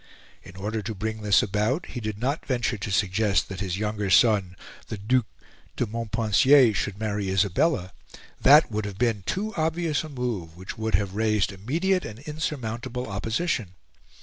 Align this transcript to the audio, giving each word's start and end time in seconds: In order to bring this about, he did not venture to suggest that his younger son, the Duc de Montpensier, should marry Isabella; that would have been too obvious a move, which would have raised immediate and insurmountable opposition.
In 0.41 0.55
order 0.55 0.81
to 0.81 0.95
bring 0.95 1.21
this 1.21 1.43
about, 1.43 1.85
he 1.85 1.99
did 1.99 2.17
not 2.17 2.47
venture 2.47 2.75
to 2.75 2.89
suggest 2.91 3.49
that 3.49 3.59
his 3.59 3.77
younger 3.77 4.09
son, 4.09 4.55
the 4.87 4.97
Duc 4.97 5.27
de 5.75 5.85
Montpensier, 5.85 6.73
should 6.73 6.97
marry 6.97 7.29
Isabella; 7.29 7.93
that 8.41 8.71
would 8.71 8.85
have 8.85 8.97
been 8.97 9.21
too 9.27 9.53
obvious 9.55 10.03
a 10.03 10.09
move, 10.09 10.57
which 10.57 10.75
would 10.75 10.95
have 10.95 11.13
raised 11.13 11.51
immediate 11.51 12.03
and 12.03 12.17
insurmountable 12.17 13.05
opposition. 13.05 13.75